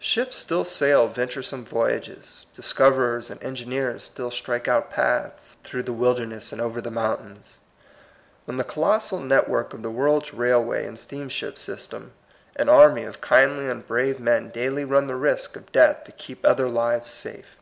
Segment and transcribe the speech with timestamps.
[0.00, 6.52] Ships still sail venturesome voyages; discoverers and engineers still strike out paths through the wilderness
[6.52, 7.56] and over the mountains;
[8.46, 12.12] on the colossal network of the world's railway and steamship system
[12.54, 16.44] an army of kindly and brave men daily run the risks of death to keep
[16.44, 17.56] other lives safe.